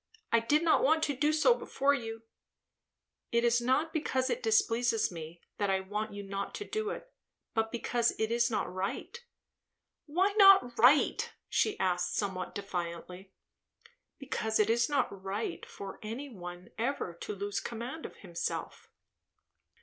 "I 0.31 0.39
did 0.39 0.63
not 0.63 0.81
want 0.83 1.03
to 1.03 1.15
do 1.15 1.31
so 1.31 1.53
before 1.53 1.93
you." 1.93 2.23
"It 3.31 3.43
is 3.43 3.61
not 3.61 3.93
because 3.93 4.31
it 4.31 4.41
displeases 4.41 5.11
me, 5.11 5.41
that 5.59 5.69
I 5.69 5.79
want 5.79 6.11
you 6.11 6.23
not 6.23 6.55
to 6.55 6.65
do 6.65 6.89
it; 6.89 7.13
but 7.53 7.71
because 7.71 8.11
it 8.17 8.31
is 8.31 8.49
not 8.49 8.73
right." 8.73 9.23
"Why 10.07 10.31
not 10.39 10.75
right?" 10.79 11.31
she 11.47 11.77
asked 11.79 12.15
somewhat 12.15 12.55
defiantly. 12.55 13.31
"Because 14.17 14.57
it 14.57 14.71
is 14.71 14.89
not 14.89 15.23
right 15.23 15.63
for 15.67 15.99
any 16.01 16.29
one 16.29 16.71
ever 16.79 17.13
to 17.21 17.35
lose 17.35 17.59
command 17.59 18.03
of 18.07 18.15
himself." 18.25 18.89